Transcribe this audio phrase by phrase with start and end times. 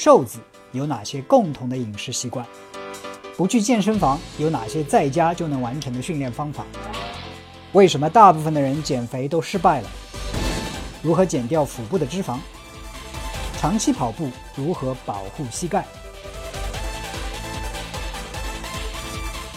[0.00, 0.38] 瘦子
[0.70, 2.46] 有哪些共同的饮食习惯？
[3.36, 6.64] 不去健身房有哪些在家就能完成的训练方法？
[7.72, 9.88] 为什么大部分的人减肥都失败了？
[11.02, 12.36] 如何减掉腹部的脂肪？
[13.58, 15.84] 长期跑步如何保护膝盖？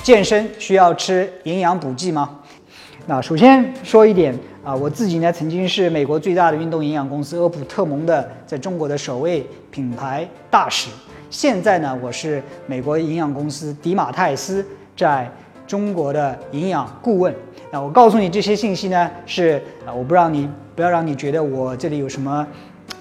[0.02, 2.40] 健身需要吃营养补剂吗？
[3.06, 10.90] 那首先说一点啊，我自己呢曾经是美国最大的运动营养公司欧普特蒙的在中国的首位品牌大使。
[11.30, 14.64] 现在呢，我是美国营养公司迪马泰斯
[14.98, 15.32] 在
[15.66, 17.34] 中国的营养顾问。
[17.72, 22.46] 那我告诉你这些信息呢，是啊，我不让你不要让你觉得我这里有什么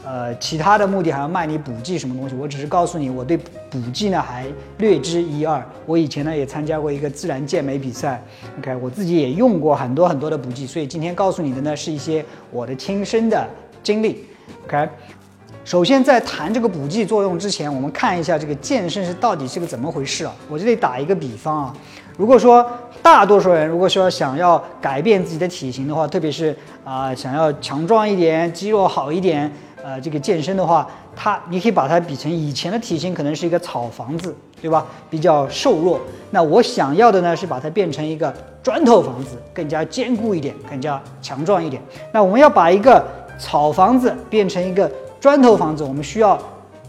[0.04, 2.36] 呃其他的目的，还要卖你补剂什么东西。
[2.36, 4.46] 我只是告诉你，我对补剂呢还
[4.78, 5.60] 略知一二。
[5.84, 8.22] 我以前呢也参加过一个自然健美比赛
[8.60, 13.44] ，OK，我自己也用过很多很多的补剂，所以今天告诉你的呢是一些我的亲身的
[13.82, 14.24] 经历
[14.66, 14.88] ，OK。
[15.70, 20.34] 首先，在谈这个补剂作用之前，我们看一下这个健身是到底是个怎么回事啊？
[20.48, 21.74] 我这里打一个比方啊，
[22.16, 22.66] 如果说
[23.00, 29.48] 大多数人如果说想要改变自己的体型的话，特别是啊想要强壮一点、肌肉好一点，
[29.80, 34.84] 呃，这个健身的话，它你可以把它比成以前的体型可能是一个草房子，对吧？
[35.08, 36.00] 比较瘦弱。
[36.32, 41.80] 那我想要的呢是把它变成一个砖头房子，更加坚固一点，更加强壮一点。
[42.12, 43.00] 那我们要把一个
[43.38, 44.90] 草房子变成一个。
[45.20, 46.40] 砖头房子，我们需要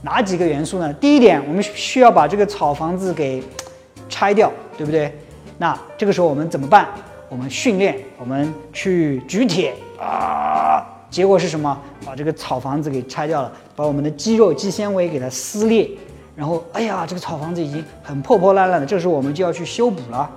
[0.01, 0.91] 哪几个元素呢？
[0.93, 3.43] 第一点，我们需要把这个草房子给
[4.07, 5.13] 拆掉，对不对？
[5.57, 6.87] 那这个时候我们怎么办？
[7.27, 11.77] 我们训练，我们去举铁啊，结果是什么？
[12.05, 15.89] 把这个草房子给拆掉了，把我们的肌肉、肌纤维给它撕裂，
[16.35, 20.29] 然后，哎呀，这个草房子已经很破破烂烂的，这时候我们就要去修补了，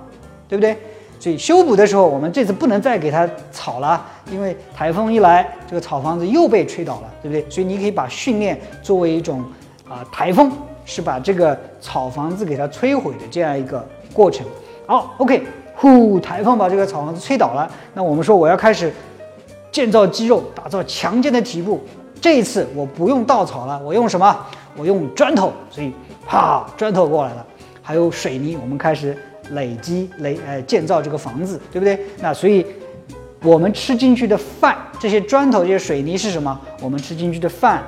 [0.47, 0.77] 对不对？
[1.25, 7.43] 所以修补的时候，我们这次不能再给它草了，因为台风一来，这个草房子又被吹倒了，对不对？
[7.49, 9.43] 所以你可以把训练作为一种
[9.89, 10.51] 啊，台风
[10.85, 13.83] 是把这个草房子给它摧毁的这样一个
[14.13, 14.45] 过程。
[14.85, 15.41] 好，OK，
[15.75, 18.93] 呼，台风把这个草房子吹倒了，那我们说我要开始
[19.71, 21.81] 建造肌肉，打造强健的体部。
[22.21, 24.37] 这一次我不用稻草了，我用什么？
[24.77, 25.51] 我用砖头。
[25.71, 25.91] 所以，
[26.27, 27.43] 啪，砖头过来了，
[27.81, 29.17] 还有水泥，我们开始。
[29.51, 31.99] 累积累呃建造这个房子，对不对？
[32.19, 32.65] 那所以
[33.41, 36.59] 我们吃进去的饭，这些砖头、这些水泥是什么？
[36.81, 37.83] 我们吃进去的饭、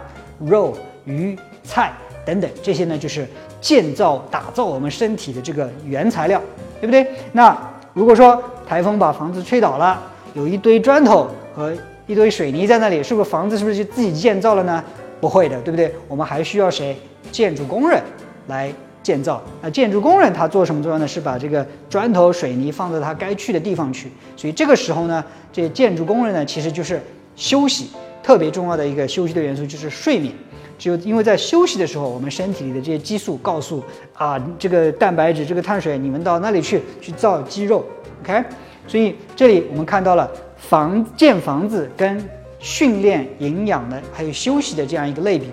[0.45, 1.91] 肉、鱼、菜
[2.25, 3.27] 等等，这些呢就是
[3.59, 6.41] 建造、打造我们身体的这个原材料，
[6.79, 7.05] 对不对？
[7.31, 7.57] 那
[7.93, 9.99] 如果说台风把房子吹倒了，
[10.33, 11.73] 有一堆砖头和
[12.05, 14.83] 一堆水泥在那里，是不是房子是不是就自己建造了呢？
[15.19, 15.91] 不会的，对不对？
[16.07, 16.95] 我们还需要谁？
[17.31, 18.01] 建筑工人
[18.47, 18.71] 来。
[19.07, 21.07] 建造那建筑工人他做什么作用呢？
[21.07, 24.11] 是把这个砖头水泥放到他该去的地方去。
[24.35, 25.23] 所以这个时候呢，
[25.53, 27.01] 这些建筑工人呢，其实就是
[27.33, 27.91] 休息，
[28.21, 30.33] 特别重要的一个休息的元素就是睡眠。
[30.77, 33.81] 只有因为在休息的时候，我们身体里的这些激素告诉
[34.13, 37.85] 啊，这个蛋白质、这个碳水，你们到那里去去造肌肉。
[38.23, 38.43] OK，
[38.89, 42.21] 所以这里我们看到了房建房子跟
[42.59, 45.47] 训练、营养的还有休息的这样一个类比。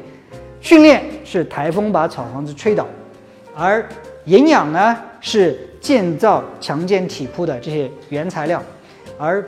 [0.61, 2.85] 训练是台风把草房子吹倒。
[3.57, 3.87] 而
[4.25, 8.63] 营养呢，是建造强健体魄的这些原材料，
[9.17, 9.45] 而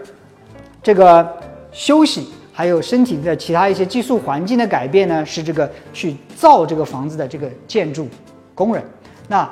[0.82, 1.26] 这个
[1.72, 8.06] 休息还有身体的其他一些激素环境的改变呢，是这个去造这个房子的这个建筑
[8.54, 8.84] 工人。
[9.28, 9.50] 那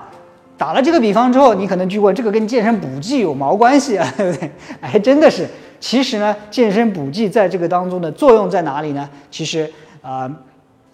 [0.57, 4.15] 打了这个比方之后，你可能就问：这个跟健身补剂有毛关系啊？
[4.17, 4.51] 对不对？
[4.81, 5.47] 哎，真的是。
[5.81, 9.09] 其实呢，健身补剂在这个当中的作用在哪里呢？
[9.31, 9.69] 其实
[10.01, 10.31] 啊。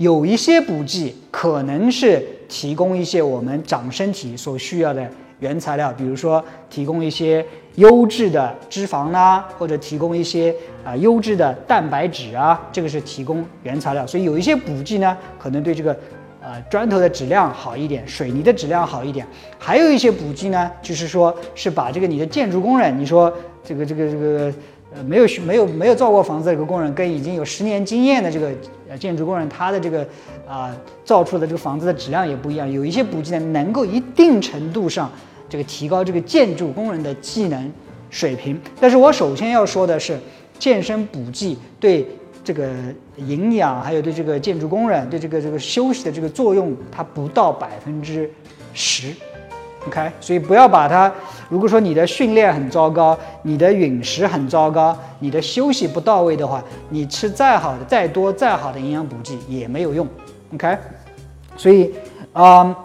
[0.00, 5.06] 有一些补剂可能是提供一些我们长身体所需要的
[5.40, 7.44] 原材料，比如说提供一些
[7.74, 14.06] 优质的脂肪啦，或者提供一些啊优质的蛋白质啊，这个是提供原材料。
[14.06, 15.94] 所以有一些补剂呢，可能对这个
[16.42, 19.26] 呃砖头的质量好一点，水泥的质量好一点。
[19.58, 23.30] 还有一些补剂呢，就是说是把这个你的建筑工人，你说
[23.62, 24.50] 这个这个这个。
[24.94, 28.50] 呃，没有没有没有造过房子的这个工人，跟已经有十年经验的这个
[28.88, 30.06] 呃建筑工人，他的这个
[30.48, 30.74] 啊
[31.04, 32.70] 造出的这个房子的质量也不一样。
[32.70, 35.10] 有一些补剂呢，能够一定程度上
[35.48, 37.72] 这个提高这个建筑工人的技能
[38.10, 38.60] 水平。
[38.80, 40.18] 但是我首先要说的是，
[40.58, 42.04] 健身补剂对
[42.42, 42.68] 这个
[43.16, 48.28] 营养，还有对这个建筑工人对这个这个休息的这个作用，它不到百分之
[48.74, 49.14] 十。
[49.86, 51.10] OK，所以不要把它。
[51.48, 60.06] 如果说你的训练很糟糕，你的饮食很糟糕，你的休息不到位的话，你吃再好的、再多、再好的营养补剂也没有用。
[60.54, 60.76] OK，
[61.56, 61.92] 所以
[62.32, 62.76] 啊，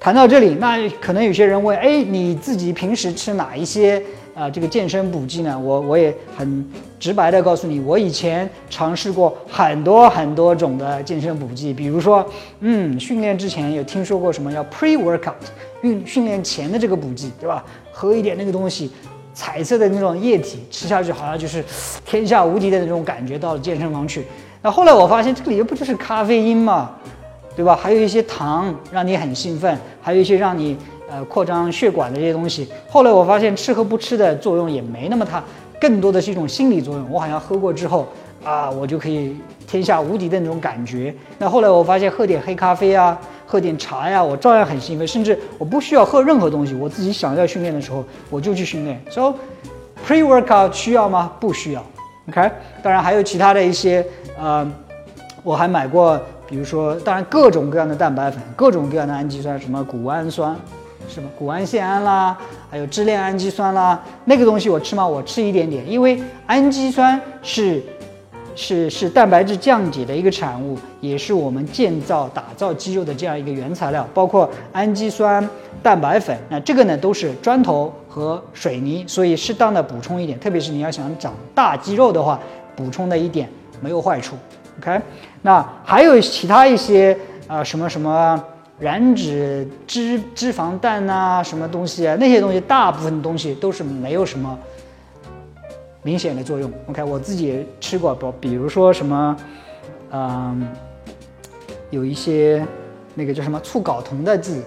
[0.00, 4.02] 谈到这里，那可能有些人问：哎，你自己平时吃哪一些
[4.34, 6.66] 啊这个健身补剂呢，我我也很
[6.98, 12.24] 直白的告诉你，我以前尝试过很多很多种的健身补剂，比如说，
[12.60, 15.34] 嗯，训练之前有听说过什么叫 pre workout，
[15.82, 17.62] 运训练前的这个补剂，对吧？
[17.92, 18.90] 喝一点那个东西，
[19.34, 21.62] 彩色的那种液体，吃下去好像就是
[22.06, 23.38] 天下无敌的那种感觉。
[23.38, 24.24] 到了健身房去，
[24.62, 26.92] 那后来我发现这个里面不就是咖啡因嘛，
[27.54, 27.76] 对吧？
[27.76, 30.76] 还有一些糖让你很兴奋，还有一些让你。
[31.12, 35.44] 呃，扩张血管的这些东西，后来我发现吃和不吃的作用也没那么大，
[35.78, 37.06] 更多的是一种心理作用。
[37.10, 38.08] 我好像喝过之后
[38.42, 39.36] 啊，我就可以
[39.66, 41.14] 天下无敌的那种感觉。
[41.36, 48.98] 那后来我发现喝点黑咖啡啊，喝点茶呀，我照样很兴奋，甚至我不需要喝任何东西，我自己想要训练的时候我就去训练。
[49.10, 49.34] So
[50.06, 51.30] pre workout 需要吗？
[51.38, 51.84] 不需要。
[52.30, 52.50] OK，
[52.82, 54.02] 当然还有其他的一些，
[54.40, 54.66] 呃，
[55.42, 60.56] 我还买过，比如说，当然各种各样的蛋白粉，各种各样的氨基酸，什么谷氨酸。
[61.08, 62.36] 什么谷氨酰胺啦，
[62.70, 65.06] 还有支链氨基酸啦，那个东西我吃吗？
[65.06, 67.82] 我吃一点点，因为氨基酸是
[68.54, 74.08] 是是蛋白质降解的一个产物，也是我们建造打造肌肉的这样一个原材料。
[74.14, 75.46] 包括氨基酸、
[75.82, 82.40] 蛋白粉，那这个呢都是砖头和水泥，所以适当的补充一点，特别是你要想长大肌肉的话，
[82.74, 83.48] 补充的一点
[83.80, 84.34] 没有坏处。
[84.78, 84.98] OK，
[85.42, 87.14] 那还有其他一些
[87.46, 88.42] 啊什么什么。
[88.82, 92.16] 燃脂脂脂肪蛋呐，什么东西啊？
[92.18, 94.58] 那些东西大部分东西都是没有什么
[96.02, 96.68] 明显的作用。
[96.88, 99.36] OK，我自己也吃过，不，比如说什么，
[100.10, 100.66] 嗯，
[101.90, 102.66] 有一些
[103.14, 104.60] 那个叫什么促睾酮的剂，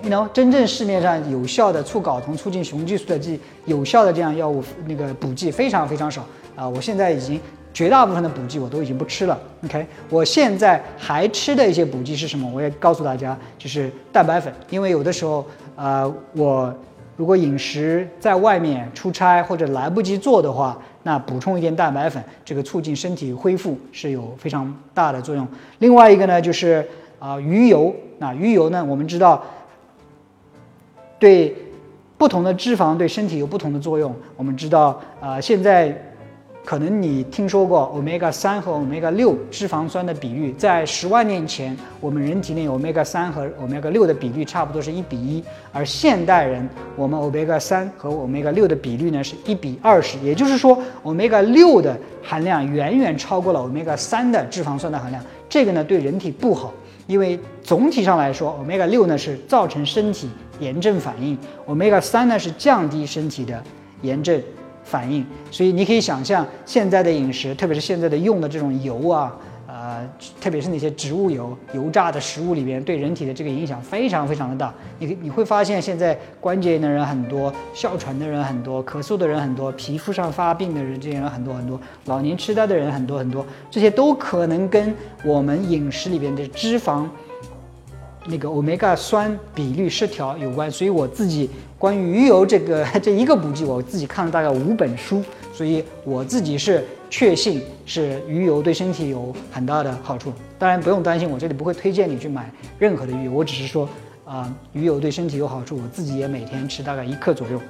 [0.00, 6.24] 你 know，真正市面上有效的促睾酮促进雄激素的剂，有效的这样药物那个补剂非常非常少
[6.54, 6.68] 啊！
[6.68, 7.40] 我现在已经。
[7.72, 9.38] 绝大部分的补剂我都已经不吃了。
[9.64, 12.50] OK，我现在还吃的一些补剂是什么？
[12.52, 14.52] 我也告诉大家，就是蛋白粉。
[14.70, 15.46] 因为有的时候，
[15.76, 16.74] 呃，我
[17.16, 25.46] 如果饮食在外面出差或者来不及做的话，那补充一点蛋白粉，这个促进身体恢复是有非常大的作用。
[25.78, 26.86] 另外一个呢，就是
[27.20, 27.94] 啊鱼油。
[28.18, 29.42] 那鱼油呢，我们知道
[31.18, 31.56] 对
[32.18, 34.14] 不同的脂肪对身体有不同的作用。
[34.36, 36.06] 我们知道啊，现在。
[36.62, 45.42] 可能你听说过 omega 三和 omega 六脂肪酸的比率，在十万年前，我们人体内 omega 三和 omega 六的比率差不多是一比一，
[45.72, 56.72] 而现代人，我们 omega 三和 omega 六的比率呢是一比二十，也就是说 omega 六的含量远远超过了 omega 三的脂肪酸的含量，这个呢对人体不好，
[57.06, 60.28] 因为总体上来说，omega 六呢是造成身体
[60.60, 61.36] 炎症反应
[61.66, 63.60] ，omega 三呢是降低身体的
[64.02, 64.40] 炎症。
[64.90, 69.32] 反应，所以你可以想象现在的饮食，特别是现在的用的这种油啊，
[69.68, 70.04] 呃，
[70.40, 74.74] 特别是那些植物油、油炸的食物里边，对人体的这个影响非常非常的大。
[74.98, 84.92] 你你会发现现在关节炎的人很多，哮喘的人很多，咳嗽的人很多，皮肤上发病的人这些人很多很多，老年痴呆的人很多很多，这些都可能跟
[85.22, 87.06] 我们饮食里边的脂肪。
[88.30, 95.22] 那个欧米伽酸比率失调有关，所以我自己关于鱼油这个这一个补剂，我自己看了大概五本书，
[95.52, 100.32] 所以我自己是确信是鱼油对身体有很大的好处。
[100.58, 103.88] 当然不用担心，我这里不会推荐你去买任何的鱼油，我只是说
[104.24, 107.60] 啊，鱼油对身体有好处，我自己也每天吃大概一克左右。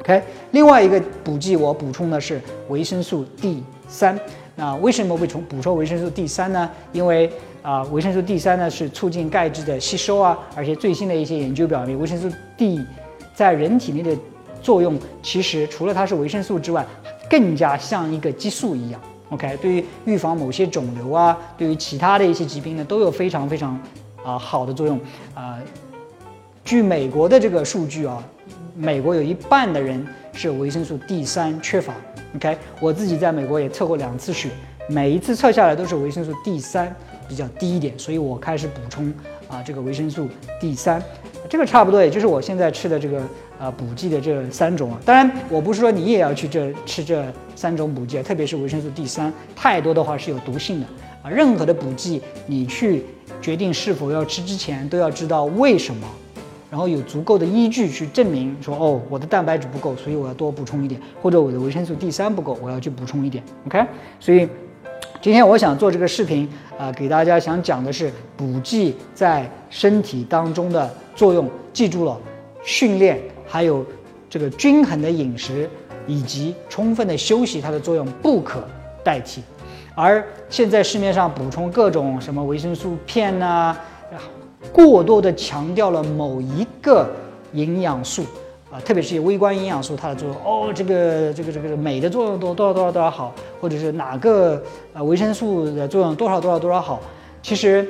[0.00, 0.22] OK，
[0.52, 4.18] 另外一个补剂我补充的是维生素 D 三。
[4.56, 6.70] 那为什么补充补充维生素 D 三呢？
[6.92, 12.84] 因为啊，维生素 D 三呢是促进钙质的吸收啊，而且最新的一些研究表明，维生素 D
[13.34, 14.16] 在人体内的
[14.62, 16.86] 作用，其实除了它是维生素之外，
[17.28, 19.00] 更加像一个激素一样。
[19.30, 23.80] OK，对于预防某些肿瘤啊，对于其他的一些疾病呢，都有非常非常
[24.22, 25.00] 啊好的作用
[25.34, 25.58] 啊。
[26.64, 28.22] 据美国的这个数据啊，
[28.74, 31.94] 美国有一半的人是维生素 D 三缺乏。
[32.36, 34.50] OK，我自己在美国也测过两次血，
[34.88, 36.94] 每一次测下来都是维生素 D 三。
[37.26, 39.10] 比较低一点，所以我开始补充
[39.48, 40.28] 啊这个维生素
[40.60, 41.02] D 三，
[41.48, 43.22] 这个差不多也就是我现在吃的这个
[43.58, 45.00] 呃补剂的这三种啊。
[45.06, 47.24] 当然，我不是说你也要去这吃这
[47.56, 50.86] 三种补剂，特别是维生素 D 三，太多的话是有毒性的
[51.22, 51.30] 啊。
[51.30, 53.06] 任何的补剂，你去
[53.40, 56.06] 决定是否要吃之前，都要知道为什么，
[56.74, 63.44] 然后有足够的依据去证明说哦我的蛋白质不够，所以我要多补充一点，或者我的维生素 D 三不够，我要去补充一点。
[63.66, 63.86] OK，
[64.18, 64.48] 所以。
[65.22, 71.48] 今天我想做这个视频，啊，给大家想讲的是补剂在身体当中的作用。
[71.72, 72.18] 记住了，
[72.64, 73.86] 训练还有
[74.28, 75.70] 这个均衡的饮食
[76.08, 78.68] 以及充分的休息，它的作用不可
[79.02, 79.42] 代替。
[79.94, 83.74] 而现在市面上补充各种什么维生素片呐，
[84.72, 87.08] 过多的强调了某一个
[87.52, 88.24] 营养素。
[88.72, 94.60] 啊，特别是微观营养素它的作用哦，这个这个这个镁的作用多多少多少多少好，或者是哪个
[94.92, 97.00] 呃维生素的作用多少多少多少好，
[97.40, 97.86] 其实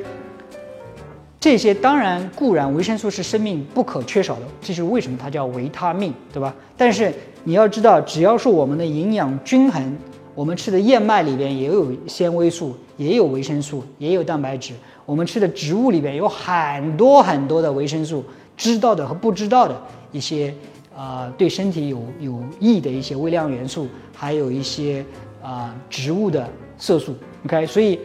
[1.41, 6.55] 这些当然固然维生素是生命不可缺少的，这是为什么它叫维他命，对吧？
[6.77, 7.11] 但是
[7.45, 9.97] 你要知道，只要是我们的营养均衡，
[10.35, 14.75] 我们吃的燕麦里边也有纤维素，也有维生素，也有蛋白质，
[15.07, 18.25] 我们吃的植物里边有很多很多的维生素，
[18.57, 19.81] 知道的和不知道的
[20.13, 20.55] 一些。
[20.97, 25.05] 啊，对身体有有益的一些微量元素，还有一些
[25.43, 27.17] 啊植物的色素。
[27.45, 27.99] OK，所以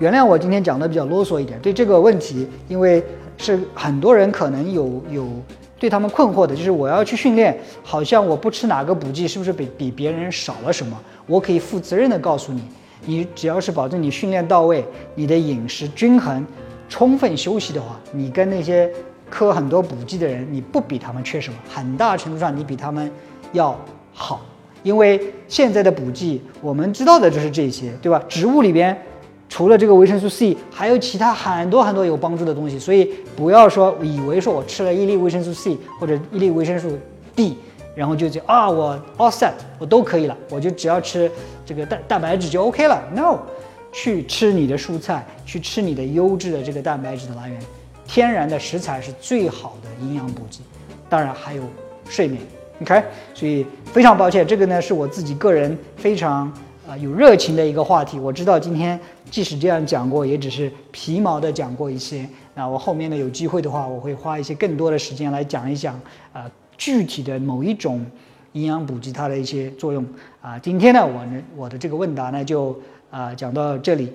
[0.00, 1.60] 原谅我今天讲的比较啰嗦一点。
[1.60, 3.00] 对这个问题，因为
[3.38, 5.28] 是很多人可能有有
[5.78, 11.00] 对他们困惑的，就是我要去训练，好像我不吃哪个补剂，是不是比比别人少了什么？
[11.28, 12.62] 我可以负责任的告诉你，
[13.06, 16.46] 你只要是保证你训练到位，你的饮食均衡，
[16.88, 18.90] 充分休息的话，你跟那些。
[19.32, 23.08] 磕很多补剂的人，你不比他们缺什么，很大程度上你比他们
[23.52, 23.78] 要
[24.12, 24.40] 好，
[24.82, 28.20] 因为现在的补剂我们知道的就是这些，对吧？
[28.28, 29.00] 植物里边
[29.48, 36.98] 除了这个维生素 C，还有其他很多很多有帮助的东西，所以不要说以为说我吃了一粒维生素 C 或者一粒维生素
[37.36, 37.56] D，
[37.94, 41.30] 然后就就啊我 all set 我都可以了，我就只要吃
[41.66, 43.02] 这个蛋蛋白质就 OK 了。
[43.14, 43.38] No，
[43.92, 47.60] 去吃你的蔬菜，去吃你的优质的这个蛋白质的来源。
[48.06, 50.60] 天然的食材是最好的营养补剂，
[51.08, 51.62] 当然还有
[52.08, 52.42] 睡眠。
[52.82, 53.02] OK，
[53.34, 56.52] 所以非常抱歉，这个呢是我自己个人非常
[56.88, 58.18] 啊有热情的一个话题。
[58.18, 58.98] 我知道今天
[59.30, 62.26] 即使这样讲过，也只是皮毛的讲过一些。
[62.54, 66.00] 那我后面呢有机会的话，我会花一些更多的时间来讲一讲
[66.32, 68.04] 啊具体的某一种
[68.52, 70.02] 营养补剂它的一些作用
[70.40, 70.58] 啊。
[70.58, 72.74] 今天呢我呢我的这个问答呢就
[73.10, 74.10] 啊讲到这里。